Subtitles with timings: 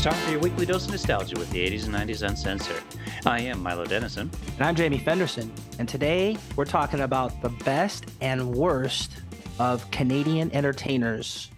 [0.00, 2.82] It's time for your weekly dose of nostalgia with the 80s and 90s uncensored.
[3.26, 4.30] I am Milo Dennison.
[4.56, 5.52] And I'm Jamie Fenderson.
[5.78, 9.12] And today we're talking about the best and worst
[9.58, 11.50] of Canadian entertainers.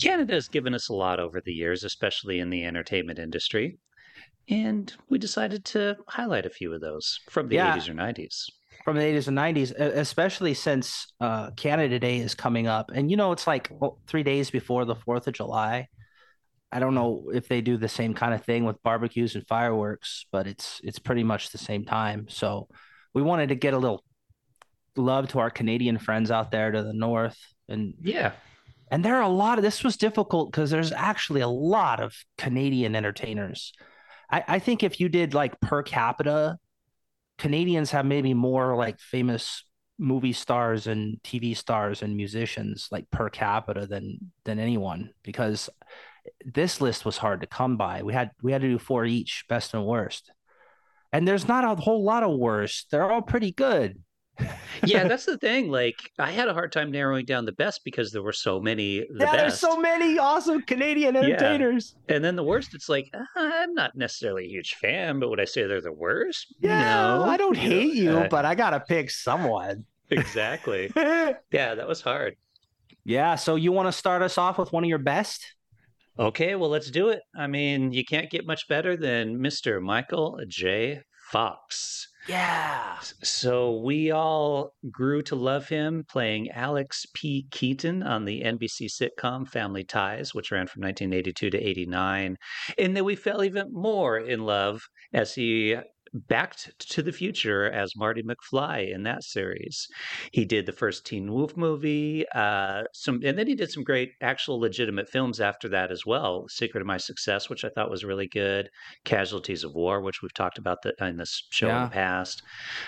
[0.00, 3.76] Canada has given us a lot over the years, especially in the entertainment industry.
[4.48, 7.76] And we decided to highlight a few of those from the Yeah.
[7.76, 8.44] 80s or 90s.
[8.84, 12.92] From the 80s and 90s, e- especially since uh, Canada Day is coming up.
[12.94, 15.88] And you know, it's like well, three days before the 4th of July.
[16.72, 20.26] I don't know if they do the same kind of thing with barbecues and fireworks,
[20.30, 22.26] but it's it's pretty much the same time.
[22.28, 22.68] So
[23.12, 24.04] we wanted to get a little
[24.96, 27.38] love to our Canadian friends out there to the north
[27.68, 28.32] and Yeah.
[28.90, 32.14] And there are a lot of this was difficult because there's actually a lot of
[32.36, 33.72] Canadian entertainers.
[34.30, 36.58] I, I think if you did like per capita,
[37.38, 39.64] Canadians have maybe more like famous
[39.98, 45.68] movie stars and TV stars and musicians like per capita than than anyone because
[46.44, 48.02] this list was hard to come by.
[48.02, 50.30] We had we had to do four each, best and worst.
[51.12, 52.90] And there's not a whole lot of worst.
[52.90, 54.02] They're all pretty good.
[54.84, 55.70] Yeah, that's the thing.
[55.70, 59.00] Like, I had a hard time narrowing down the best because there were so many.
[59.00, 61.96] The yeah, there's so many awesome Canadian entertainers.
[62.08, 65.40] And then the worst, it's like, uh, I'm not necessarily a huge fan, but would
[65.40, 66.54] I say they're the worst?
[66.60, 66.80] Yeah,
[67.18, 67.24] no.
[67.24, 69.84] I don't hate you, uh, but I gotta pick someone.
[70.10, 70.92] exactly.
[71.52, 72.36] Yeah, that was hard.
[73.04, 75.44] yeah, so you want to start us off with one of your best?
[76.20, 77.22] Okay, well, let's do it.
[77.34, 79.80] I mean, you can't get much better than Mr.
[79.80, 81.00] Michael J.
[81.32, 82.08] Fox.
[82.28, 82.98] Yeah.
[83.22, 87.46] So we all grew to love him playing Alex P.
[87.50, 92.36] Keaton on the NBC sitcom Family Ties, which ran from 1982 to 89.
[92.76, 94.82] And then we fell even more in love
[95.14, 95.76] as he
[96.12, 99.86] backed to the future as Marty McFly in that series.
[100.32, 104.10] He did the first Teen Wolf movie, uh, some, and then he did some great
[104.20, 106.46] actual legitimate films after that as well.
[106.48, 108.68] Secret of My Success, which I thought was really good.
[109.04, 112.42] Casualties of War, which we've talked about the, in this show in the past.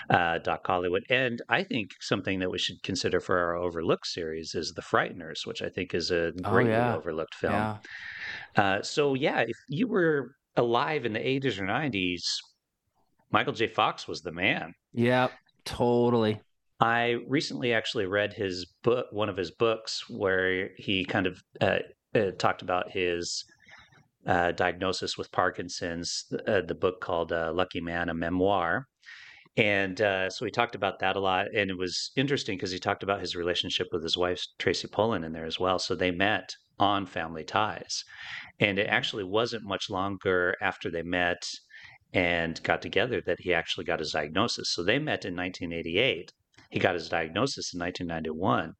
[0.09, 4.53] Uh, Doc Hollywood, and I think something that we should consider for our overlooked series
[4.53, 6.95] is The Frighteners, which I think is a Oh, greatly yeah.
[6.95, 7.53] overlooked film.
[7.53, 7.77] Yeah.
[8.55, 12.23] Uh, so yeah, if you were alive in the 80s or 90s,
[13.33, 13.67] Michael J.
[13.67, 14.75] Fox was the man.
[14.93, 15.31] Yep.
[15.65, 16.39] Totally.
[16.79, 21.79] I recently actually read his book, one of his books, where he kind of uh,
[22.13, 23.43] uh, talked about his
[24.27, 26.25] uh, diagnosis with Parkinson's.
[26.47, 28.87] Uh, the book called uh, "Lucky Man: A Memoir,"
[29.57, 31.47] and uh, so he talked about that a lot.
[31.55, 35.25] And it was interesting because he talked about his relationship with his wife Tracy Pollan
[35.25, 35.79] in there as well.
[35.79, 38.03] So they met on Family Ties,
[38.59, 41.43] and it actually wasn't much longer after they met
[42.13, 44.69] and got together that he actually got his diagnosis.
[44.69, 46.31] So they met in 1988
[46.73, 48.73] he got his diagnosis in 1991.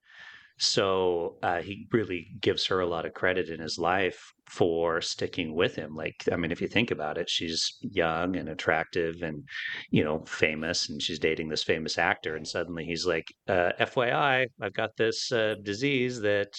[0.58, 5.54] So uh, he really gives her a lot of credit in his life for sticking
[5.54, 5.96] with him.
[5.96, 9.44] Like, I mean, if you think about it, she's young and attractive and,
[9.92, 12.36] you know, famous, and she's dating this famous actor.
[12.36, 16.50] And suddenly he's like, uh, FYI, I've got this uh, disease that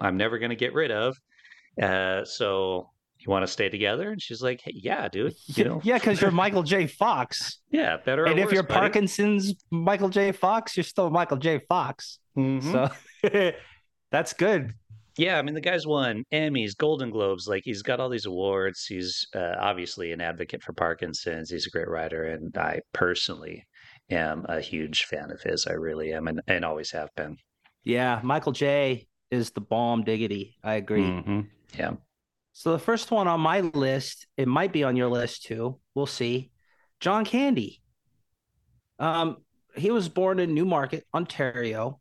[0.00, 1.16] I'm never going to get rid of.
[1.80, 4.10] Uh, so you want to stay together?
[4.10, 5.34] And she's like, hey, yeah, dude.
[5.46, 6.86] You know, yeah, because you're Michael J.
[6.86, 7.60] Fox.
[7.70, 8.24] yeah, better.
[8.24, 8.80] and if worse, you're buddy.
[8.80, 10.32] Parkinson's Michael J.
[10.32, 11.60] Fox, you're still Michael J.
[11.68, 12.18] Fox.
[12.36, 12.62] Mhm.
[13.22, 13.52] So
[14.10, 14.72] that's good.
[15.18, 17.46] Yeah, I mean the guy's won Emmys, Golden Globes.
[17.46, 18.86] Like he's got all these awards.
[18.86, 21.50] He's uh, obviously an advocate for Parkinson's.
[21.50, 23.66] He's a great writer, and I personally
[24.08, 25.66] am a huge fan of his.
[25.68, 27.36] I really am, and, and always have been.
[27.84, 29.08] Yeah, Michael J.
[29.30, 30.56] is the bomb diggity.
[30.64, 31.02] I agree.
[31.02, 31.48] Mhm.
[31.78, 31.92] Yeah.
[32.52, 35.78] So the first one on my list, it might be on your list too.
[35.94, 36.50] We'll see.
[37.00, 37.80] John Candy.
[38.98, 39.38] Um,
[39.76, 42.00] he was born in Newmarket, Ontario,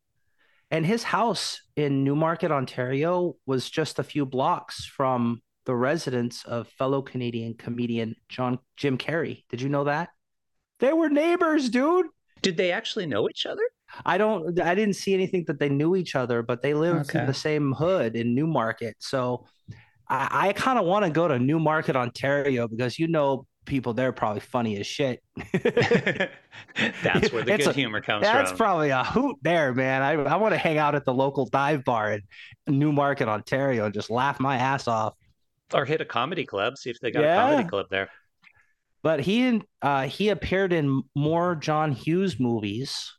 [0.72, 6.68] and his house in Newmarket, Ontario, was just a few blocks from the residence of
[6.68, 9.44] fellow Canadian comedian John Jim Carrey.
[9.50, 10.10] Did you know that?
[10.80, 12.08] They were neighbors, dude.
[12.42, 13.62] Did they actually know each other?
[14.06, 17.20] I don't I didn't see anything that they knew each other, but they lived Okay.
[17.20, 18.96] in the same hood in Newmarket.
[19.00, 19.46] So
[20.10, 24.10] I, I kind of want to go to Newmarket, Ontario, because you know people there
[24.10, 25.22] are probably funny as shit.
[27.04, 28.46] That's where the It's good a- humor comes That's from.
[28.46, 30.02] That's probably a hoot there, man.
[30.02, 32.22] I, I want to hang out at the local dive bar in
[32.68, 35.14] Newmarket, Ontario, and just laugh my ass off.
[35.74, 36.78] or hit a comedy club.
[36.78, 37.46] See if they got Yeah.
[37.46, 38.10] a comedy club there.
[39.02, 43.14] But he uh, he appeared in more John Hughes movies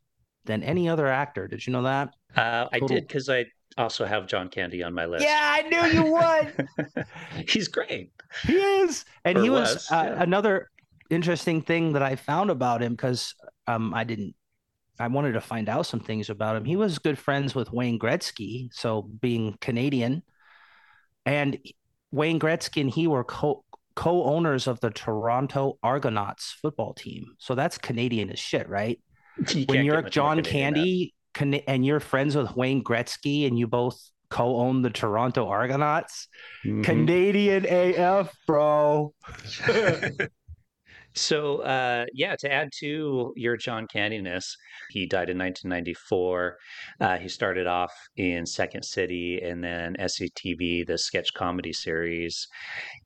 [0.45, 1.49] than any other actor.
[1.49, 2.11] Did you know that?
[2.37, 3.47] Uh, I did because I
[3.79, 5.25] also have John Candy on my list.
[5.25, 7.07] Yeah, I knew you would.
[7.49, 8.11] He's great.
[8.47, 10.23] He is, and Or he was, was, uh, yeah.
[10.23, 10.71] another
[11.11, 13.35] interesting thing that I found about him because
[13.67, 14.35] um, I didn't.
[14.99, 16.65] I wanted to find out some things about him.
[16.65, 20.23] He was good friends with Wayne Gretzky, so being Canadian,
[21.25, 21.59] and
[22.13, 23.65] Wayne Gretzky and he were co
[23.97, 27.35] co-owners of the Toronto Argonauts football team.
[27.39, 29.01] So that's Canadian as shit, right?
[29.55, 30.75] You when you're get much more John Canadian than that.
[30.75, 33.99] Candy Can- and you're friends with Wayne Gretzky and you both
[34.29, 36.29] co-own the Toronto Argonauts,
[36.65, 36.85] Mhm.
[36.85, 39.15] Canadian AF, bro.
[41.21, 44.57] So, uh, yeah, to add to your John Candiness,
[44.89, 46.57] he died in 1994.
[46.99, 52.49] Uh, he started off in Second City and then SCTV, the sketch comedy series.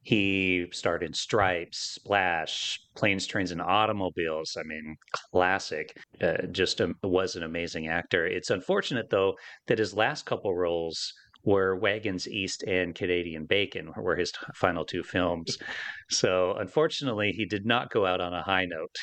[0.03, 4.57] He starred in Stripes, Splash, Planes, Trains, and Automobiles.
[4.57, 4.97] I mean,
[5.33, 5.97] classic.
[6.23, 8.27] Uh, just a, was an amazing actor.
[8.27, 9.35] It's unfortunate, though,
[9.67, 11.13] that his last couple roles
[11.45, 15.59] were Wagons East and Canadian Bacon, were his final two films.
[16.11, 18.95] So, unfortunately, he did not go out on a high note.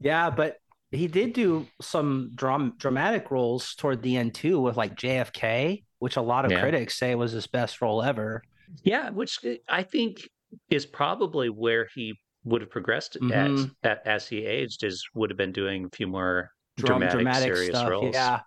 [0.00, 0.56] Yeah, but
[0.90, 6.16] he did do some dram- dramatic roles toward the end too, with like JFK, which
[6.16, 6.60] a lot of Yeah.
[6.60, 8.42] critics say was his best role ever.
[8.82, 10.28] Yeah, which uh, I think
[10.70, 12.14] is probably where he
[12.44, 13.70] would have progressed Mhm.
[13.82, 17.54] as, as he aged, is would have been doing a few more Dram- dramatic, dramatic
[17.54, 17.90] serious stuff.
[17.90, 18.14] roles.
[18.14, 18.40] Yeah,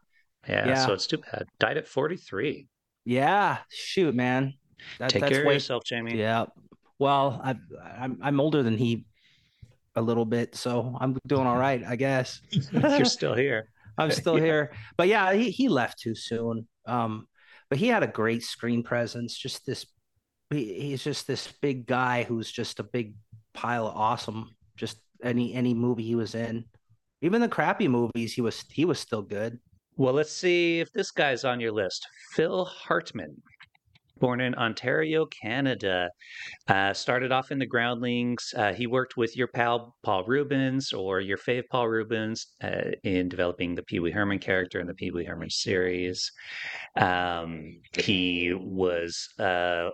[0.48, 0.86] yeah, yeah.
[0.86, 1.46] So it's too bad.
[1.60, 2.68] Died at 43.
[3.06, 3.58] yeah.
[3.70, 4.54] Shoot, man.
[5.00, 6.18] That, Take that's care of yourself, Jamie.
[6.18, 6.46] Yeah.
[7.00, 7.56] Well, I,
[8.00, 9.06] I'm I'm older than he
[9.96, 12.42] a little bit, so I'm doing all right, I guess.
[12.72, 13.70] You're still here.
[13.98, 14.46] I'm still Yeah.
[14.46, 14.72] here.
[14.98, 16.68] But yeah, he, he left too soon.
[16.86, 17.28] Um,
[17.70, 19.38] but he had a great screen presence.
[19.38, 19.86] Just this,
[20.50, 23.14] he, he's just this big guy who's just a big
[23.54, 24.50] pile of awesome.
[24.78, 26.66] Just any any movie he was in,
[27.22, 29.60] even the crappy movies, he was he was still good.
[30.02, 32.08] Well, let's see if this guy's on your list.
[32.32, 33.40] Phil Hartman,
[34.18, 36.10] born in Ontario, Canada,
[36.68, 38.52] uh, started off in the Groundlings.
[38.58, 43.30] Uh, he worked with your pal Paul Reubens or your fave Paul Reubens uh, in
[43.30, 46.32] developing the Pee Wee Herman character in the Pee Wee Herman series.
[46.96, 49.30] Um, he was.
[49.38, 49.92] Uh,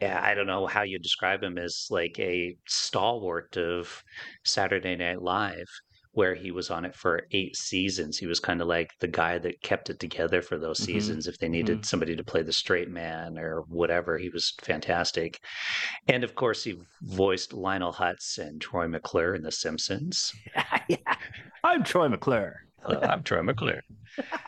[0.00, 4.02] I don't know how you describe him as like a stalwart of
[4.44, 5.68] Saturday Night Live,
[6.12, 8.18] where he was on it for eight seasons.
[8.18, 11.26] He was kind of like the guy that kept it together for those Mhm, seasons.
[11.26, 15.38] If they needed somebody to play the straight man or whatever, he was fantastic.
[16.08, 20.32] And of course, he voiced Lionel Hutz and Troy McClure in The Simpsons.
[20.88, 21.16] yeah,
[21.64, 22.67] I'm Troy McClure.
[22.88, 23.82] I'm Troy McClure.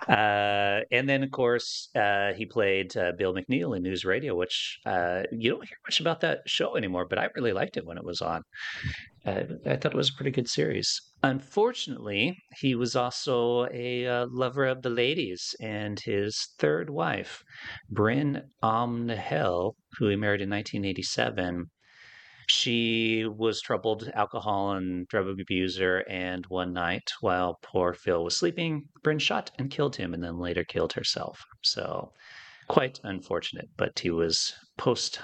[0.09, 4.81] Uh, and then, of course, uh, he played uh, Bill McNeil in News Radio, which
[4.85, 7.97] uh, you don't hear much about that show anymore, but I really liked it when
[7.97, 8.43] it was on.
[9.25, 11.01] Uh, I thought it was a pretty good series.
[11.23, 17.45] Unfortunately, he was also a uh, lover of the ladies, and his third wife,
[17.93, 21.67] Brynn Omdahl, who he married in 1987,
[22.51, 28.85] she was troubled alcohol and drug abuser and one night while poor phil was sleeping
[29.03, 31.39] brynn shot and killed him and then later killed herself.
[31.63, 32.13] So
[32.69, 35.21] quite unfortunate but he was post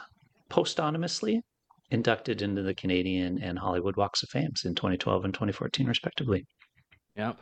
[0.51, 1.41] postonymously
[1.91, 6.47] inducted into the canadian and hollywood walks of fame in 2012 and 2014 respectively.
[7.17, 7.33] Yeah,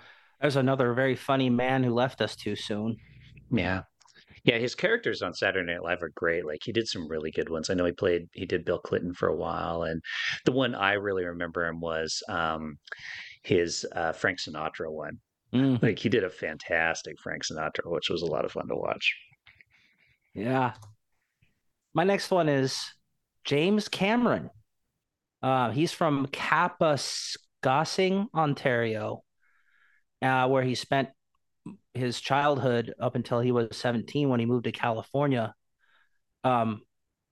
[0.40, 2.96] there's another very funny man who left us too soon.
[3.50, 3.82] yeah
[4.44, 7.48] yeah his characters on saturday night live are great like he did some really good
[7.48, 10.02] ones i know he played he did bill clinton for a while and
[10.44, 12.78] the one i really remember him was um
[13.42, 15.18] his uh frank sinatra one
[15.52, 18.74] Mm, like he did a fantastic frank sinatra which was a lot of fun to
[18.74, 19.14] watch
[20.34, 20.72] yeah.
[21.94, 22.92] My next one is
[23.44, 24.50] James Cameron.
[25.42, 29.22] Uh, he's from Kappa Kapuskasing, Ontario,
[30.22, 31.10] uh, where he spent
[31.94, 35.54] his childhood up until he was 17 when he moved to California.
[36.42, 36.82] Um,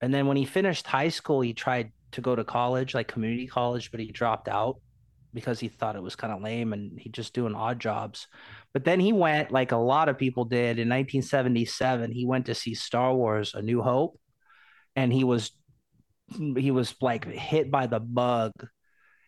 [0.00, 3.46] and then when he finished high school, he tried to go to college, like community
[3.46, 4.76] college, but he dropped out
[5.34, 8.28] because he thought it was kind of lame and he just doing odd jobs.
[8.72, 12.12] But then he went, like a lot of people did, in 1977.
[12.12, 14.18] He went to see Star Wars: A New Hope,
[14.94, 15.50] and he was
[16.56, 18.52] he was like hit by the bug,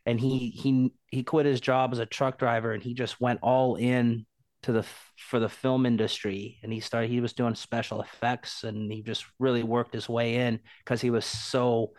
[0.06, 3.40] and he he he quit his job as a truck driver and he just went
[3.42, 4.26] all in
[4.64, 4.86] to the
[5.18, 9.26] for the film industry and he started he was doing special effects and he just
[9.38, 11.92] really worked his way in because he was so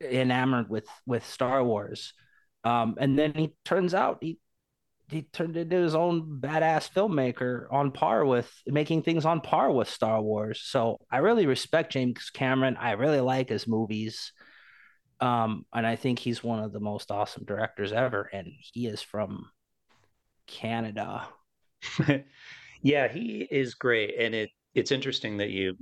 [0.00, 2.12] enamored with with Star Wars.
[2.64, 4.38] Um, and then he turns out he
[5.08, 9.88] he turned into his own badass filmmaker on par with making things on par with
[9.88, 10.62] Star Wars.
[10.64, 12.76] So I really respect James Cameron.
[12.78, 14.32] I really like his movies.
[15.20, 18.22] Um, and I think he's one of the most awesome directors ever.
[18.32, 19.50] And he is from
[20.46, 21.26] Canada.
[22.82, 25.74] yeah he is great and it it's interesting that you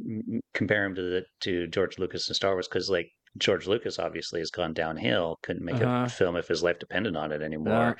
[0.54, 4.40] compare him to the to george lucas and star wars because like george lucas obviously
[4.40, 6.04] has gone downhill couldn't make Uh-huh.
[6.06, 7.96] a film if his life depended on it anymore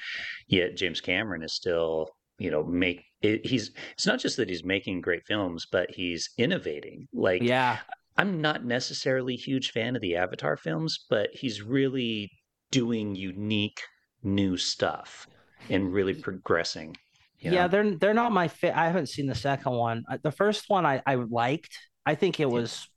[0.49, 4.64] yet james cameron is still you know make it, he's it's not just that he's
[4.64, 7.78] making great films but he's innovating like Yeah.
[8.16, 12.30] I'm not necessarily a huge fan of the Avatar films, but he's really
[12.71, 13.80] doing unique
[14.23, 15.26] new stuff
[15.71, 16.97] and really progressing.
[17.40, 17.68] Yeah, know?
[17.68, 18.76] they're they're not my fit.
[18.76, 20.04] I haven't seen the second one.
[20.11, 21.76] Uh, the first one I I liked.
[22.04, 22.88] I think it was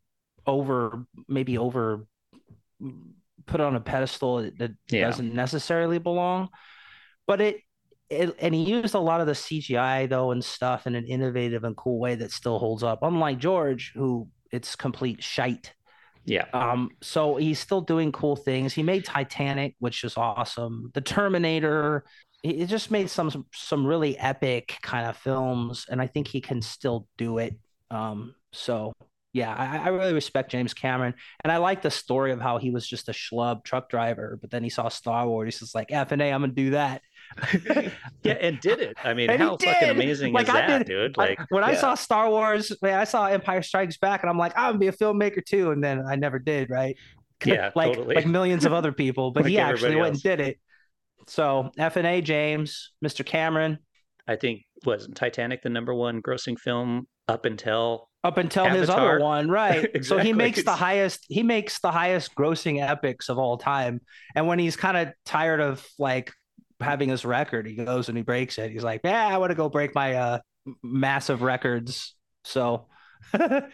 [0.45, 2.05] over maybe over
[3.45, 5.05] put on a pedestal that yeah.
[5.05, 6.49] doesn't necessarily belong.
[7.27, 7.57] But it,
[8.09, 11.63] it and he used a lot of the CGI though and stuff in an innovative
[11.63, 12.99] and cool way that still holds up.
[13.01, 15.73] Unlike George, who it's complete shite.
[16.25, 16.45] Yeah.
[16.53, 16.91] Um.
[17.01, 18.73] So he's still doing cool things.
[18.73, 20.91] He made Titanic, which is awesome.
[20.93, 22.05] The Terminator.
[22.43, 26.61] He just made some some really epic kind of films, and I think he can
[26.61, 27.55] still do it.
[27.89, 28.35] Um.
[28.51, 28.93] So
[29.33, 32.69] yeah, I, I, really respect James Cameron, and I like the story of how he
[32.69, 35.47] was just a schlub truck driver, but then he saw Star Wars.
[35.47, 37.01] He's just like, "F and A, I'm gonna do that."
[38.23, 38.95] yeah, and did it.
[39.03, 41.17] I mean, and how fucking amazing like, is I that, did, dude?
[41.17, 41.69] Like I, when yeah.
[41.69, 44.79] I saw Star Wars, man, I saw Empire Strikes Back, and I'm like, I'm gonna
[44.79, 46.95] be a filmmaker too, and then I never did, right?
[47.45, 48.15] Yeah, like totally.
[48.15, 50.23] like millions of other people, but like he actually went else.
[50.23, 50.59] and did it.
[51.27, 53.25] So F and A, James, Mr.
[53.25, 53.79] Cameron.
[54.27, 58.79] I think was Titanic the number one grossing film up until up until Avatar.
[58.79, 59.83] his other one, right?
[59.83, 60.01] exactly.
[60.03, 64.01] So he makes the highest he makes the highest grossing epics of all time.
[64.35, 66.31] And when he's kind of tired of like
[66.79, 68.71] having his record, he goes and he breaks it.
[68.71, 70.39] He's like, "Yeah, I want to go break my uh
[70.81, 72.15] massive records."
[72.45, 72.87] So
[73.33, 73.71] and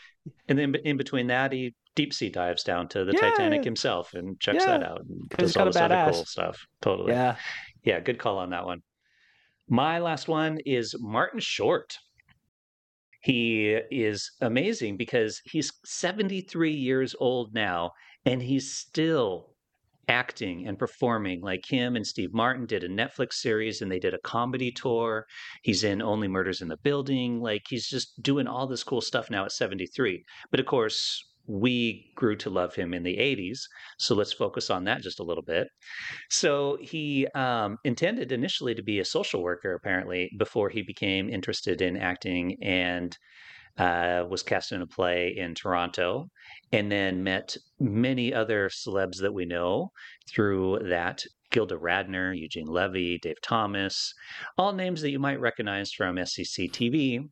[0.47, 3.29] then in between that, he deep sea dives down to the yeah.
[3.29, 4.77] Titanic himself and checks yeah.
[4.77, 6.65] that out and does all this other cool stuff.
[6.81, 7.11] Totally.
[7.11, 7.35] Yeah.
[7.83, 8.81] Yeah, good call on that one.
[9.67, 11.97] My last one is Martin Short
[13.21, 17.91] he is amazing because he's 73 years old now
[18.25, 19.55] and he's still
[20.07, 24.13] acting and performing like him and Steve Martin did a Netflix series and they did
[24.13, 25.25] a comedy tour.
[25.63, 27.41] He's in Only Murders in the Building.
[27.41, 30.23] Like he's just doing all this cool stuff now at 73.
[30.49, 33.61] But of course, we grew to love him in the 80s.
[33.97, 35.67] So let's focus on that just a little bit.
[36.29, 41.81] So he um, intended initially to be a social worker, apparently, before he became interested
[41.81, 43.17] in acting and
[43.79, 46.29] uh, was cast in a play in Toronto
[46.71, 49.91] and then met many other celebs that we know
[50.29, 51.23] through that.
[51.51, 54.13] Gilda Radner, Eugene Levy, Dave Thomas,
[54.55, 57.27] all names that you might recognize from SCC TV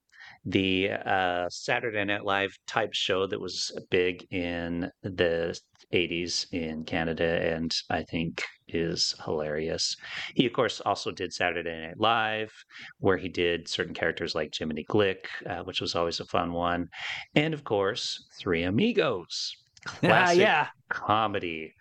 [0.47, 5.59] the uh, Saturday Night Live type show that was big in the
[5.93, 9.97] 80s in Canada and I think is hilarious.
[10.35, 12.51] He, of course, also did Saturday Night Live,
[12.99, 16.87] where he did certain characters like Jiminy Glick, uh, which was always a fun one.
[17.35, 19.51] And, of course, Three Amigos.
[19.85, 20.67] Classic yeah.
[20.89, 21.73] comedy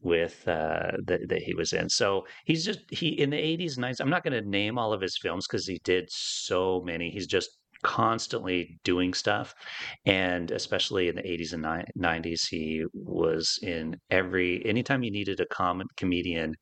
[0.00, 3.84] with uh that, that he was in so he's just he in the 80s and
[3.84, 7.10] 90s i'm not going to name all of his films because he did so many
[7.10, 9.54] he's just constantly doing stuff.
[10.06, 15.46] And especially in the 80s and 90s, he was in every, anytime you needed a
[15.46, 16.54] common comedian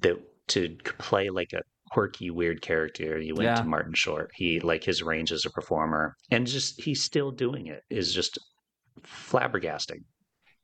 [0.00, 3.54] that to play like a quirky, weird character, you went yeah.
[3.56, 4.30] to Martin Short.
[4.34, 8.38] He, like his range as a performer and just, he's still doing it is just
[9.02, 10.02] flabbergasting.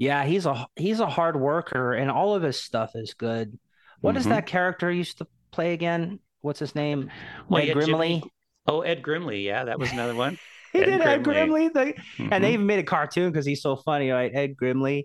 [0.00, 3.58] Yeah, he's a he's a hard worker, and all of his stuff is good.
[4.00, 4.18] What mm-hmm.
[4.18, 6.20] is that character used to play again?
[6.40, 7.10] What's his name?
[7.50, 7.84] Well, Grimley.
[7.84, 8.22] Jimmy,
[8.70, 9.44] Oh, Ed Grimley.
[9.44, 10.38] Yeah, that was another one.
[10.72, 11.06] he Ed did Grimley.
[11.06, 11.72] Ed Grimley.
[11.72, 12.32] The, mm-hmm.
[12.32, 12.54] And they mm-hmm.
[12.54, 14.30] even made a cartoon because he's so funny, right?
[14.32, 15.04] Ed Grimley.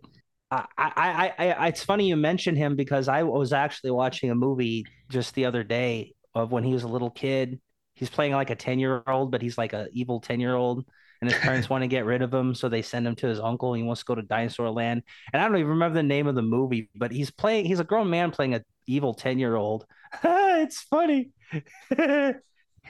[0.51, 4.35] I, I, I, I, it's funny you mentioned him because I was actually watching a
[4.35, 7.59] movie just the other day of when he was a little kid.
[7.95, 10.85] He's playing like a 10 year old, but he's like a evil 10 year old.
[11.21, 12.53] And his parents want to get rid of him.
[12.53, 13.73] So they send him to his uncle.
[13.73, 15.01] He wants to go to Dinosaur Land.
[15.33, 17.85] And I don't even remember the name of the movie, but he's playing, he's a
[17.85, 19.85] grown man playing a evil 10 year old.
[20.23, 21.31] it's funny.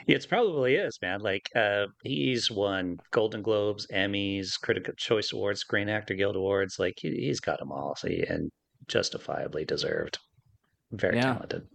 [0.06, 1.20] It probably is, man.
[1.20, 6.78] Like uh, he's won Golden Globes, Emmys, Critical Choice Awards, Screen Actor Guild Awards.
[6.78, 8.50] Like he, has got them all, so he, and
[8.88, 10.18] justifiably deserved.
[10.92, 11.32] Very yeah.
[11.32, 11.66] talented.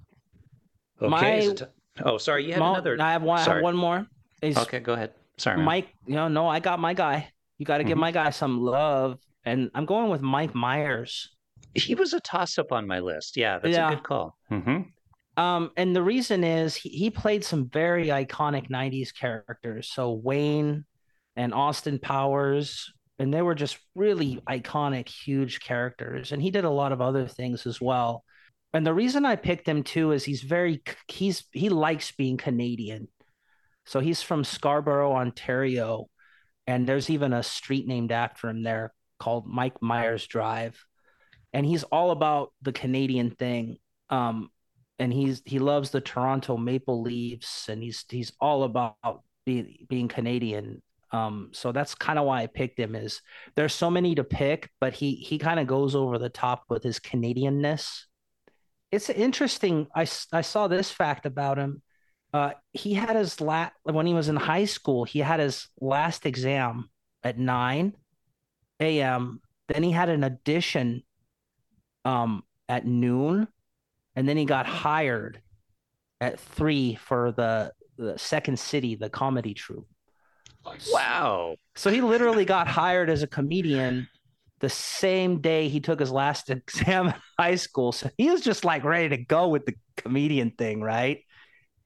[1.01, 1.09] Okay.
[1.09, 1.65] My, t-
[2.05, 2.97] oh, sorry, you had another.
[3.01, 3.39] I have one.
[3.39, 4.05] I have one more.
[4.43, 5.11] Okay, go ahead.
[5.37, 5.65] Sorry, man.
[5.65, 5.89] Mike.
[6.05, 7.29] You know, no, I got my guy.
[7.57, 7.89] You got to mm-hmm.
[7.89, 11.29] give my guy some love, and I'm going with Mike Myers.
[11.73, 13.37] He was a toss up on my list.
[13.37, 13.91] Yeah, that's yeah.
[13.91, 14.35] a good call.
[14.51, 14.81] Mm-hmm.
[15.37, 19.89] Um, and the reason is he, he played some very iconic 90s characters.
[19.93, 20.85] So Wayne
[21.35, 26.31] and Austin Powers, and they were just really iconic, huge characters.
[26.31, 28.23] And he did a lot of other things as well.
[28.73, 33.07] And the reason I picked him too is he's very he's he likes being Canadian.
[33.85, 36.07] So he's from Scarborough, Ontario,
[36.67, 40.85] and there's even a street named after him there called Mike Myers Drive.
[41.51, 43.77] And he's all about the Canadian thing.
[44.09, 44.49] Um,
[45.01, 50.81] and he's he loves the Toronto Maple Leafs, and he's he's all about being Canadian.
[51.11, 52.95] Um, so that's kind of why I picked him.
[52.95, 53.21] Is
[53.55, 56.83] there's so many to pick, but he he kind of goes over the top with
[56.83, 58.03] his Canadianness.
[58.91, 59.87] It's interesting.
[59.95, 61.81] I I saw this fact about him.
[62.33, 65.03] Uh, he had his last when he was in high school.
[65.03, 66.89] He had his last exam
[67.23, 67.93] at nine
[68.79, 69.41] a.m.
[69.67, 71.03] Then he had an audition
[72.05, 73.47] um, at noon,
[74.15, 75.41] and then he got hired
[76.19, 79.87] at three for the the Second City, the comedy troupe.
[80.91, 81.55] Wow!
[81.75, 84.07] So he literally got hired as a comedian
[84.61, 87.91] the same day he took his last exam in high school.
[87.91, 91.19] So he was just like ready to go with the comedian thing, right?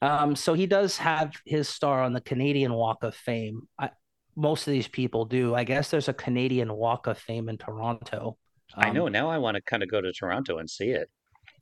[0.01, 3.62] Um, so he does have his star on the Canadian Walk of Fame.
[3.79, 3.89] I,
[4.36, 5.55] most of these people do.
[5.55, 8.38] I guess there's a Canadian Walk of Fame in Toronto.
[8.75, 9.08] Um, I know.
[9.08, 11.10] Now I want to kind of go to Toronto and see it.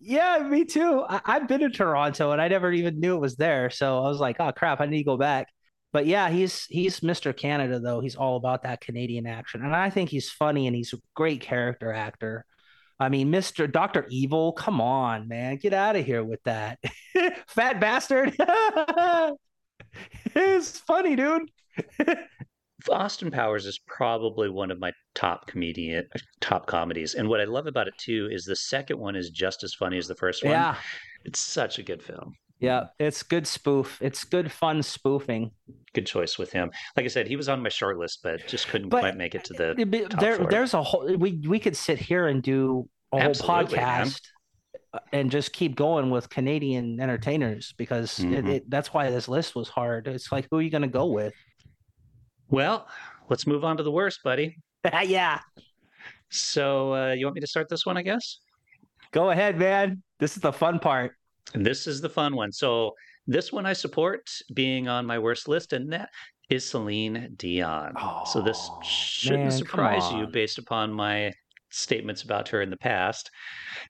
[0.05, 1.05] Yeah, me too.
[1.07, 3.69] I, have been to Toronto and I never even knew it was there.
[3.69, 5.47] So I was like, oh crap, I need to go back.
[5.93, 7.35] But yeah, he's he's Mr.
[7.35, 8.01] Canada though.
[8.01, 11.39] He's all about that Canadian action, and I think he's funny and he's a great
[11.41, 12.45] character actor.
[12.99, 13.71] I mean, Mr.
[13.71, 14.05] Dr.
[14.09, 15.57] Evil, come on, man.
[15.57, 16.79] Get out of here with that.
[17.47, 18.35] Fat bastard.
[20.35, 21.49] it's funny, dude.
[22.89, 26.07] Austin Powers is probably one of my top comedian
[26.39, 27.15] top comedies.
[27.15, 29.97] And what I love about it too is the second one is just as funny
[29.97, 30.51] as the first one.
[30.51, 30.75] Yeah.
[31.25, 32.35] It's such a good film.
[32.63, 33.97] Yeah, it's good spoof.
[34.01, 35.51] It's good fun spoofing.
[35.93, 36.71] Good choice with him.
[36.95, 39.35] Like I said, he was on my short list, but just couldn't but quite make
[39.35, 40.07] it to the.
[40.17, 41.13] there, there's a whole.
[41.17, 44.21] We we could sit here and do a Absolutely, whole podcast
[44.93, 45.01] man.
[45.11, 48.33] and just keep going with Canadian entertainers because mm-hmm.
[48.33, 50.07] it, it, that's why this list was hard.
[50.07, 51.33] It's like who are you going to go with?
[52.49, 52.87] Well,
[53.29, 54.57] let's move on to the worst, buddy.
[55.05, 55.39] yeah.
[56.29, 57.97] So uh, you want me to start this one?
[57.97, 58.39] I guess.
[59.11, 60.01] Go ahead, man.
[60.19, 61.13] This is the fun part.
[61.53, 62.51] This is the fun one.
[62.51, 62.93] So
[63.27, 66.09] this one I support being on my worst list, and that
[66.49, 67.93] is Celine Dion.
[67.95, 71.31] Oh, so this shouldn't man, surprise you based upon my
[71.73, 73.29] statements about her in the past.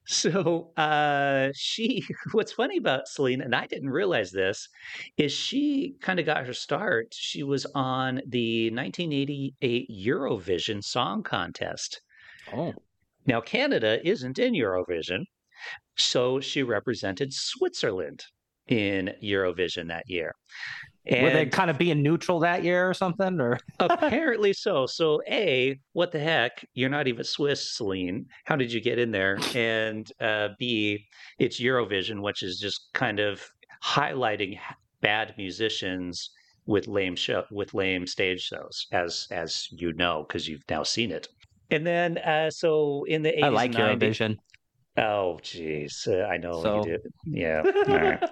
[0.06, 4.68] So uh, she, what's funny about Celine, and I didn't realize this,
[5.16, 7.14] is she kind of got her start.
[7.14, 12.02] She was on the 1988 Eurovision Song Contest.
[12.52, 12.74] Oh.
[13.26, 15.24] Now, Canada isn't in Eurovision,
[15.96, 18.24] so she represented Switzerland
[18.68, 20.34] in Eurovision that year.
[21.06, 23.38] And Were they kind of being neutral that year or something?
[23.40, 24.86] Or apparently so.
[24.86, 26.66] So a, what the heck?
[26.72, 28.26] You're not even Swiss, Celine.
[28.44, 29.38] How did you get in there?
[29.54, 31.06] And uh, b,
[31.38, 33.42] it's Eurovision, which is just kind of
[33.82, 34.58] highlighting
[35.00, 36.30] bad musicians
[36.66, 41.10] with lame show with lame stage shows, as as you know because you've now seen
[41.10, 41.28] it.
[41.70, 44.38] And then uh, so in the 80s, I like 90s, Eurovision.
[44.96, 46.06] Oh, jeez.
[46.06, 46.76] Uh, I know so.
[46.76, 47.00] you did.
[47.26, 48.26] Yeah.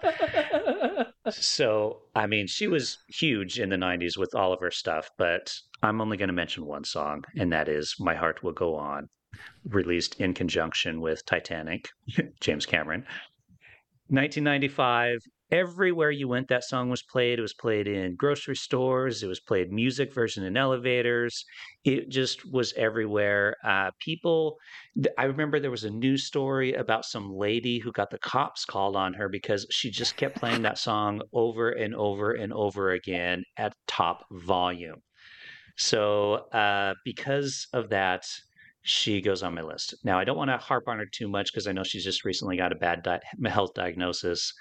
[1.30, 5.52] so, I mean, she was huge in the 90s with all of her stuff, but
[5.82, 9.08] I'm only going to mention one song, and that is My Heart Will Go On,
[9.64, 11.88] released in conjunction with Titanic,
[12.40, 13.04] James Cameron.
[14.08, 15.18] 1995,
[15.52, 17.38] everywhere you went, that song was played.
[17.38, 19.22] It was played in grocery stores.
[19.22, 21.44] It was played music version in elevators.
[21.84, 23.56] It just was everywhere.
[23.62, 24.56] Uh, people,
[25.18, 28.96] I remember there was a news story about some lady who got the cops called
[28.96, 33.44] on her because she just kept playing that song over and over and over again
[33.58, 35.02] at top volume.
[35.76, 38.24] So, uh, because of that,
[38.82, 39.94] she goes on my list.
[40.02, 42.24] Now, I don't want to harp on her too much because I know she's just
[42.24, 44.52] recently got a bad di- health diagnosis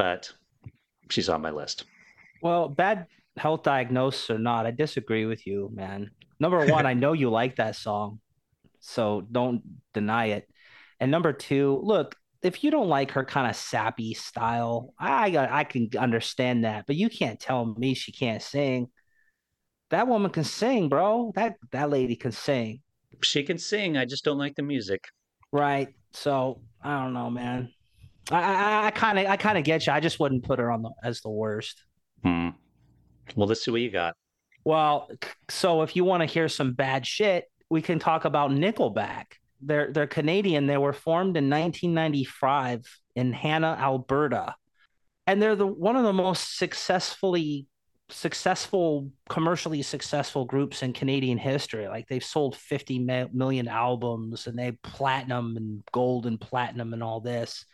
[0.00, 0.32] but
[1.10, 1.84] she's on my list.
[2.40, 6.10] Well, bad health diagnosis or not, I disagree with you, man.
[6.40, 8.18] Number one, I know you like that song,
[8.80, 9.60] so don't
[9.92, 10.48] deny it.
[11.00, 15.64] And number two, look, if you don't like her kind of sappy style, I I
[15.64, 18.86] can understand that, but you can't tell me she can't sing.
[19.90, 21.32] That woman can sing, bro.
[21.34, 22.80] That that lady can sing.
[23.22, 23.98] She can sing.
[23.98, 25.04] I just don't like the music.
[25.52, 25.88] Right.
[26.12, 27.70] So I don't know, man.
[28.30, 29.92] I kind of I, kind of get you.
[29.92, 31.82] I just wouldn't put her on the as the worst.
[32.22, 32.50] Hmm.
[33.34, 34.14] Well, let's see what you got.
[34.64, 35.10] Well,
[35.48, 39.26] so if you want to hear some bad shit, we can talk about Nickelback.
[39.60, 40.66] They're they're Canadian.
[40.66, 44.54] They were formed in 1995 in Hanna, Alberta,
[45.26, 47.66] and they're the one of the most successfully
[48.12, 51.88] successful commercially successful groups in Canadian history.
[51.88, 52.98] Like they've sold 50
[53.32, 57.64] million albums and they platinum and gold and platinum and all this.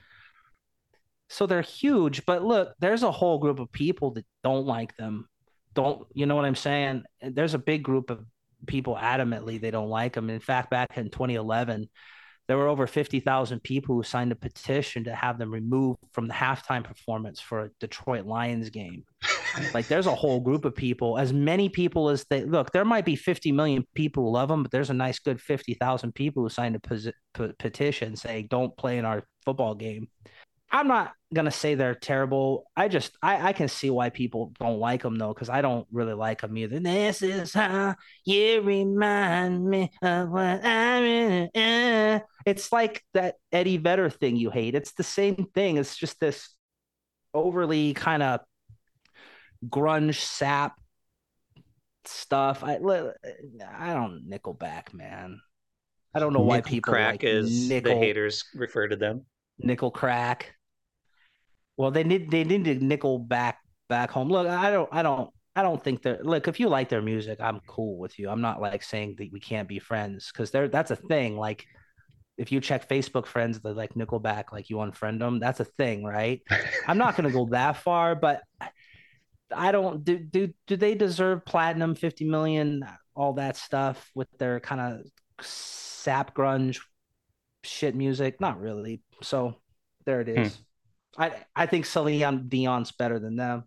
[1.28, 5.28] So they're huge, but look, there's a whole group of people that don't like them.
[5.74, 7.04] Don't you know what I'm saying?
[7.20, 8.24] There's a big group of
[8.66, 10.30] people adamantly they don't like them.
[10.30, 11.88] In fact, back in 2011,
[12.48, 16.34] there were over 50,000 people who signed a petition to have them removed from the
[16.34, 19.04] halftime performance for a Detroit Lions game.
[19.74, 22.70] like there's a whole group of people, as many people as they look.
[22.70, 26.14] There might be 50 million people who love them, but there's a nice good 50,000
[26.14, 30.08] people who signed a p- petition saying don't play in our football game.
[30.70, 32.70] I'm not gonna say they're terrible.
[32.76, 35.86] I just I, I can see why people don't like them though, because I don't
[35.92, 36.80] really like them either.
[36.80, 42.20] This is how you remind me of what I really am.
[42.44, 44.74] It's like that Eddie Vedder thing you hate.
[44.74, 45.76] It's the same thing.
[45.76, 46.54] It's just this
[47.32, 48.40] overly kind of
[49.68, 50.74] grunge sap
[52.04, 52.64] stuff.
[52.64, 55.40] I I don't Nickelback, man.
[56.14, 59.26] I don't know why people crack like as nickel the haters refer to them.
[59.58, 60.54] Nickel crack.
[61.76, 64.28] Well, they need they need to nickel back back home.
[64.28, 67.38] Look, I don't I don't I don't think they're look, if you like their music,
[67.40, 68.28] I'm cool with you.
[68.28, 71.36] I'm not like saying that we can't be friends because they're that's a thing.
[71.36, 71.66] Like
[72.38, 76.04] if you check Facebook friends that like Nickelback, like you unfriend them, that's a thing,
[76.04, 76.42] right?
[76.86, 78.42] I'm not gonna go that far, but
[79.54, 84.60] I don't do do do they deserve platinum, 50 million, all that stuff with their
[84.60, 85.06] kind of
[85.40, 86.80] sap grunge
[87.66, 88.40] shit music?
[88.40, 89.02] Not really.
[89.22, 89.56] So
[90.04, 90.56] there it is.
[91.16, 91.22] Hmm.
[91.22, 93.64] I I think Celine Dion's better than them.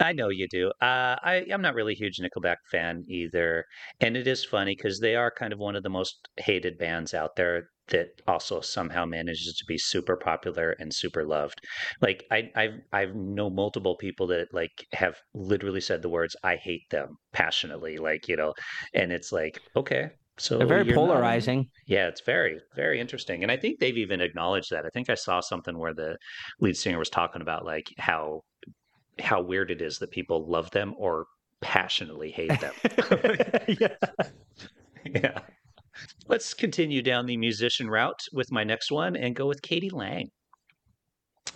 [0.00, 0.68] I know you do.
[0.80, 3.64] Uh, I I'm not really a huge Nickelback fan either,
[4.00, 7.14] and it is funny because they are kind of one of the most hated bands
[7.14, 11.60] out there that also somehow manages to be super popular and super loved.
[12.00, 16.56] Like I I've I've know multiple people that like have literally said the words "I
[16.56, 18.54] hate them" passionately, like you know,
[18.94, 20.10] and it's like okay.
[20.38, 21.58] So they're very polarizing.
[21.58, 23.42] Not, yeah, it's very, very interesting.
[23.42, 24.86] And I think they've even acknowledged that.
[24.86, 26.16] I think I saw something where the
[26.60, 28.42] lead singer was talking about like how
[29.18, 31.26] how weird it is that people love them or
[31.60, 32.72] passionately hate them.
[33.78, 33.96] yeah.
[35.14, 35.38] yeah.
[36.26, 39.90] Let's continue down the musician route with my next one and go with k.d.
[39.90, 40.30] lang.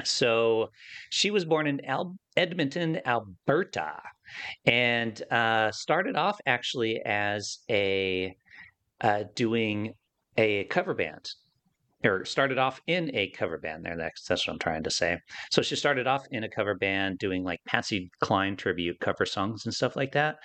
[0.04, 0.70] So
[1.10, 4.02] she was born in Al- Edmonton, Alberta,
[4.66, 8.36] and uh, started off actually as a
[9.00, 9.92] uh, doing
[10.37, 11.28] a cover band
[12.04, 13.96] or started off in a cover band there.
[13.96, 15.18] That's, that's what I'm trying to say.
[15.50, 19.64] So she started off in a cover band doing like Patsy Cline tribute cover songs
[19.64, 20.37] and stuff like that.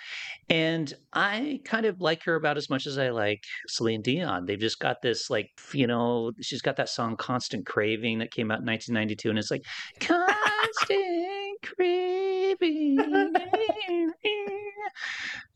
[0.48, 4.46] And I kind of like her about as much as I like Celine Dion.
[4.46, 8.50] They've just got this like, you know, she's got that song Constant Craving that came
[8.50, 9.30] out in 1992.
[9.30, 9.64] And it's like,
[10.00, 12.98] Constant Craving.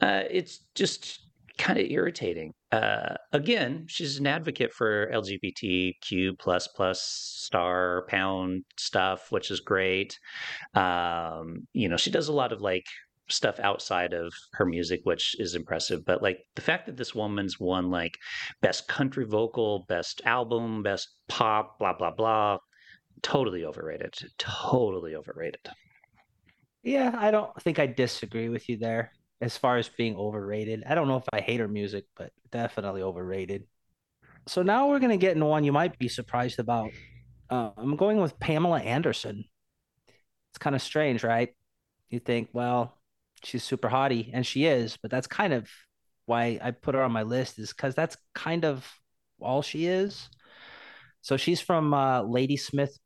[0.00, 1.20] uh, it's just
[1.59, 2.52] kind of irritating.
[2.72, 10.18] Uh, again, she's an advocate for LGBTQ plus plus star pound stuff, which is great.
[10.74, 12.87] Um, you know, she does a lot of like
[13.29, 16.05] stuff outside of her music, which is impressive.
[16.05, 18.16] But like the fact that this woman's won like
[18.62, 22.59] best country vocal, best album, best pop, blah blah blah,
[23.22, 24.14] totally overrated.
[24.38, 25.68] Totally overrated.
[26.83, 30.85] Yeah, I don't think I disagree with you there as far as being overrated.
[30.87, 33.64] I don't know if I hate her music, but definitely overrated.
[34.46, 36.90] So now we're gonna get into one you might be surprised about.
[37.51, 39.44] Uh, I'm going with Pamela Anderson.
[40.51, 41.51] It's kind of strange, right?
[42.09, 42.96] You think, well,
[43.42, 45.68] she's super hottie, and she is, but that's kind of
[46.27, 48.87] why I put her on my list is because that's kind of
[49.40, 50.29] all she is.
[51.22, 52.96] So she's from uh, Ladysmith,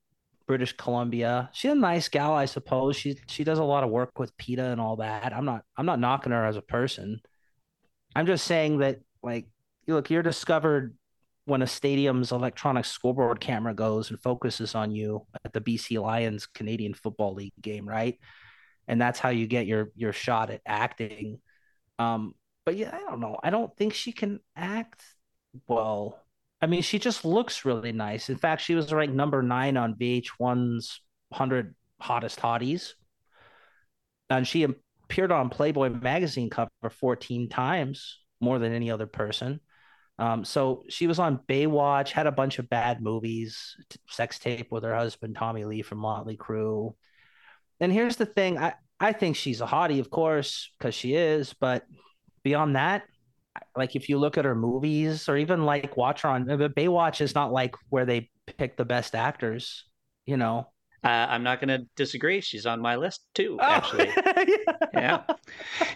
[0.50, 1.48] British Columbia.
[1.52, 2.96] She's a nice gal, I suppose.
[2.96, 5.32] She she does a lot of work with PETA and all that.
[5.32, 7.20] I'm not I'm not knocking her as a person.
[8.16, 9.46] I'm just saying that like
[9.86, 10.96] look, you're discovered
[11.44, 16.46] when a stadium's electronic scoreboard camera goes and focuses on you at the BC Lions
[16.46, 18.18] Canadian Football League game, right?
[18.88, 21.38] And that's how you get your your shot at acting.
[22.00, 22.34] Um,
[22.66, 23.38] but yeah, I don't know.
[23.40, 25.04] I don't think she can act
[25.68, 26.20] well.
[26.62, 28.28] I mean, she just looks really nice.
[28.28, 32.92] In fact, she was ranked number nine on VH1's 100 Hottest Hotties.
[34.28, 39.60] And she appeared on Playboy magazine cover 14 times, more than any other person.
[40.18, 43.76] Um, so she was on Baywatch, had a bunch of bad movies,
[44.08, 46.94] sex tape with her husband, Tommy Lee from Motley Crue.
[47.80, 51.54] And here's the thing I, I think she's a hottie, of course, because she is.
[51.58, 51.84] But
[52.44, 53.04] beyond that,
[53.76, 57.34] like if you look at her movies or even like watch her on Baywatch is
[57.34, 59.84] not like where they pick the best actors,
[60.26, 60.66] you know.
[61.02, 62.42] Uh, I'm not going to disagree.
[62.42, 63.64] She's on my list too, oh.
[63.64, 64.10] actually.
[64.94, 65.22] yeah,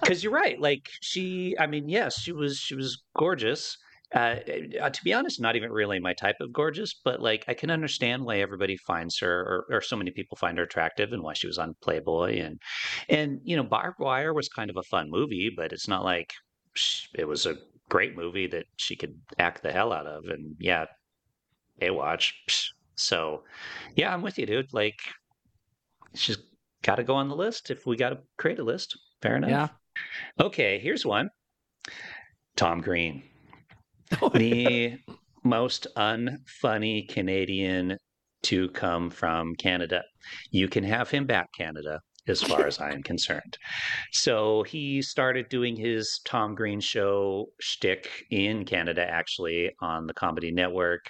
[0.00, 0.59] because you're right.
[0.59, 3.77] Like she, I mean, yes, she was she was gorgeous.
[4.14, 4.37] Uh,
[4.81, 7.70] uh, to be honest, not even really my type of gorgeous, but like I can
[7.70, 11.35] understand why everybody finds her, or, or so many people find her attractive, and why
[11.35, 12.61] she was on Playboy, and
[13.09, 16.33] and you know, Barbed Wire was kind of a fun movie, but it's not like
[17.14, 17.56] it was a
[17.88, 20.24] great movie that she could act the hell out of.
[20.24, 20.87] And yeah,
[21.80, 22.32] Baywatch.
[22.96, 23.42] So
[23.96, 24.72] yeah, I'm with you, dude.
[24.72, 24.98] Like
[26.14, 26.38] she's
[26.82, 28.98] got to go on the list if we got to create a list.
[29.22, 29.50] Fair enough.
[29.50, 29.68] Yeah.
[30.44, 31.30] Okay, here's one.
[32.56, 33.22] Tom Green,
[34.34, 34.98] the
[35.42, 37.98] most unfunny Canadian
[38.42, 40.02] to come from Canada.
[40.50, 43.58] You can have him back, Canada as far as I am concerned.
[44.12, 50.50] So he started doing his Tom Green show shtick in Canada, actually, on the Comedy
[50.52, 51.06] Network.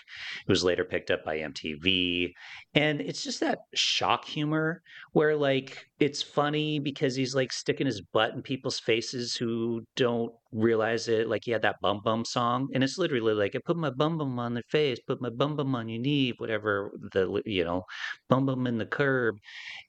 [0.47, 2.33] It was later picked up by MTV.
[2.75, 4.83] And it's just that shock humor
[5.13, 10.33] where, like, it's funny because he's like sticking his butt in people's faces who don't
[10.51, 11.29] realize it.
[11.29, 14.19] Like, he had that bum bum song, and it's literally like, I put my bum
[14.19, 17.85] bum on their face, put my bum bum on your knee, whatever the, you know,
[18.29, 19.37] bum bum in the curb.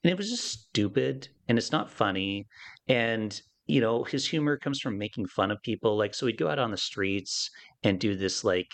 [0.03, 2.47] And it was just stupid and it's not funny.
[2.87, 5.97] And you know, his humor comes from making fun of people.
[5.97, 7.49] Like, so he'd go out on the streets
[7.83, 8.71] and do this, like,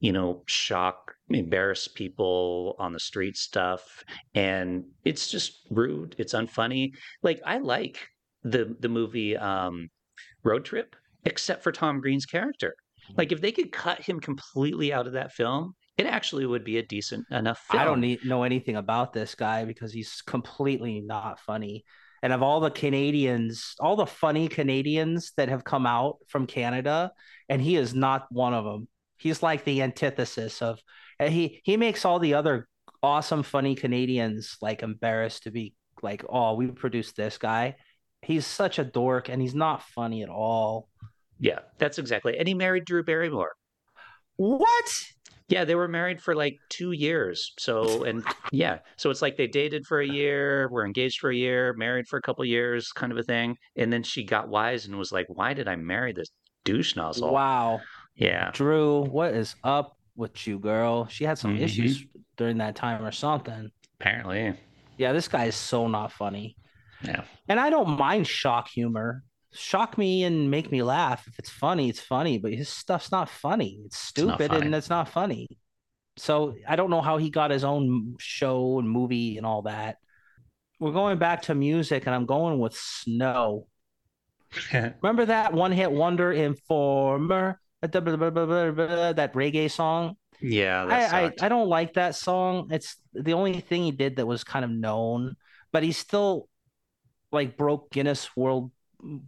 [0.00, 4.04] you know, shock, embarrass people on the street stuff.
[4.34, 6.16] And it's just rude.
[6.18, 6.90] It's unfunny.
[7.22, 7.98] Like, I like
[8.42, 9.88] the the movie um,
[10.42, 12.74] Road Trip, except for Tom Green's character.
[13.16, 16.78] Like, if they could cut him completely out of that film, it actually would be
[16.78, 17.80] a decent enough film.
[17.80, 21.84] I don't need, know anything about this guy because he's completely not funny.
[22.22, 27.12] And of all the Canadians, all the funny Canadians that have come out from Canada,
[27.48, 28.88] and he is not one of them.
[29.18, 30.80] He's like the antithesis of
[31.20, 32.68] he he makes all the other
[33.02, 37.76] awesome funny Canadians like embarrassed to be like, oh, we produced this guy.
[38.22, 40.88] He's such a dork and he's not funny at all.
[41.38, 42.38] Yeah, that's exactly.
[42.38, 43.52] And he married Drew Barrymore.
[44.36, 44.92] What?
[45.52, 47.52] Yeah, they were married for like two years.
[47.58, 51.36] So, and yeah, so it's like they dated for a year, were engaged for a
[51.36, 53.58] year, married for a couple years, kind of a thing.
[53.76, 56.30] And then she got wise and was like, "Why did I marry this
[56.64, 57.82] douche nozzle?" Wow.
[58.14, 58.50] Yeah.
[58.54, 61.06] Drew, what is up with you, girl?
[61.08, 61.64] She had some mm-hmm.
[61.64, 62.06] issues
[62.38, 63.70] during that time or something.
[64.00, 64.58] Apparently.
[64.96, 66.56] Yeah, this guy is so not funny.
[67.04, 67.24] Yeah.
[67.46, 71.26] And I don't mind shock humor shock me and make me laugh.
[71.26, 73.80] If it's funny, it's funny, but his stuff's not funny.
[73.84, 75.48] It's stupid it's and it's not funny.
[76.16, 79.96] So I don't know how he got his own show and movie and all that.
[80.78, 83.68] We're going back to music, and I'm going with Snow.
[84.72, 87.60] Remember that one hit wonder Informer?
[87.82, 87.92] That
[89.34, 90.16] reggae song?
[90.40, 92.68] Yeah, I, I, I don't like that song.
[92.70, 95.36] It's the only thing he did that was kind of known,
[95.72, 96.48] but he still
[97.30, 98.72] like broke Guinness World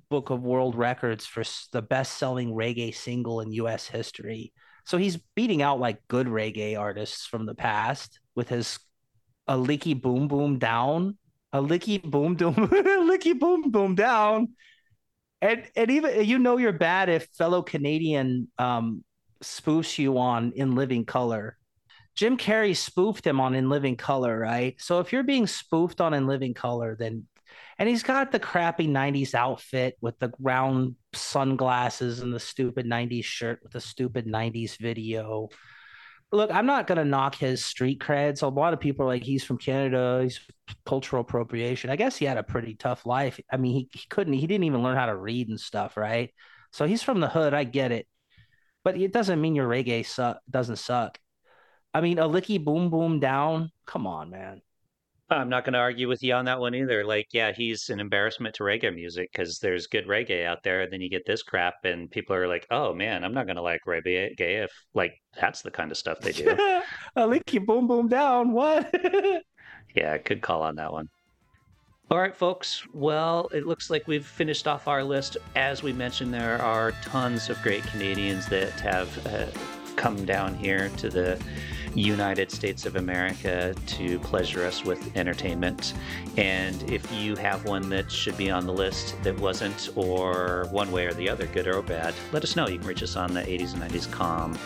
[0.09, 4.53] Book of World Records for the best selling reggae single in US history.
[4.85, 8.79] So he's beating out like good reggae artists from the past with his
[9.47, 11.19] a licky boom boom down,
[11.53, 14.49] a licky boom boom, licky boom boom down.
[15.43, 19.05] And and even you know you're bad if fellow Canadian um
[19.43, 21.59] spoofs you on in living color.
[22.15, 24.81] Jim Carrey spoofed him on In Living Color, right?
[24.81, 27.27] So if you're being spoofed on In Living Color, then
[27.79, 33.25] and he's got the crappy 90s outfit with the round sunglasses and the stupid 90s
[33.25, 35.49] shirt with the stupid 90s video.
[36.33, 38.43] Look, I'm not going to knock his street creds.
[38.43, 40.21] A lot of people are like, he's from Canada.
[40.23, 40.41] He's
[40.85, 41.91] cultural appropriation.
[41.91, 43.39] I guess he had a pretty tough life.
[43.51, 46.31] I mean, he, he couldn't, he didn't even learn how to read and stuff, right?
[46.73, 47.55] So he's from the hood.
[47.55, 48.09] I get it.
[48.83, 51.19] But it doesn't mean your reggae suck, doesn't suck.
[51.95, 53.71] I mean, a licky boom boom down.
[53.87, 54.61] Come on, man.
[55.31, 57.03] I'm not going to argue with you on that one either.
[57.05, 60.83] Like, yeah, he's an embarrassment to reggae music because there's good reggae out there.
[60.83, 63.57] And then you get this crap, and people are like, oh man, I'm not going
[63.57, 66.55] to like reggae if like that's the kind of stuff they do.
[67.17, 68.53] I like you boom, boom down.
[68.53, 68.95] What?
[69.97, 71.09] yeah, good call on that one.
[72.11, 72.87] All right, folks.
[72.93, 75.39] Well, it looks like we've finished off our list.
[75.57, 79.47] As we mentioned, there are tons of great Canadians that have uh,
[79.97, 81.43] come down here to the
[81.95, 85.95] United States of America to pleasure us with entertainment.
[86.37, 90.91] And if you have one that should be on the list that wasn't, or one
[90.91, 92.69] way or the other, good or bad, let us know.
[92.69, 94.59] You can reach us on the 80s and 90s.com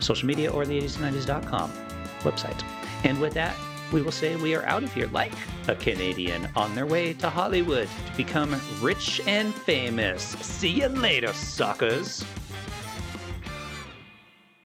[0.00, 1.72] social media or the 80s and 90s.com
[2.20, 2.62] website.
[3.04, 3.54] And with that,
[3.92, 5.32] we will say we are out of here like
[5.66, 10.22] a Canadian on their way to Hollywood to become rich and famous.
[10.22, 12.24] See you later, suckers.